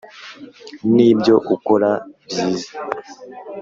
[0.93, 1.89] nibyo ukora
[2.27, 2.71] byiza